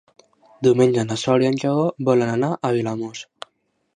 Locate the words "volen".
2.09-2.33